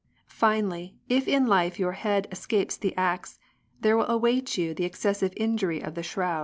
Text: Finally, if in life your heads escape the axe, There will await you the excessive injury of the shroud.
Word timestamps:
Finally, 0.25 0.95
if 1.09 1.27
in 1.27 1.45
life 1.45 1.77
your 1.77 1.91
heads 1.91 2.27
escape 2.31 2.71
the 2.71 2.97
axe, 2.97 3.37
There 3.81 3.95
will 3.95 4.07
await 4.07 4.57
you 4.57 4.73
the 4.73 4.83
excessive 4.83 5.31
injury 5.37 5.79
of 5.79 5.93
the 5.93 6.01
shroud. 6.01 6.39